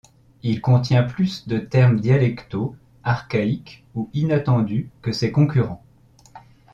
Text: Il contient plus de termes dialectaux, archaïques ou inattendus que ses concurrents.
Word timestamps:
Il 0.41 0.61
contient 0.61 1.03
plus 1.03 1.47
de 1.47 1.59
termes 1.59 1.99
dialectaux, 1.99 2.75
archaïques 3.03 3.85
ou 3.93 4.09
inattendus 4.15 4.89
que 5.03 5.11
ses 5.11 5.31
concurrents. 5.31 5.83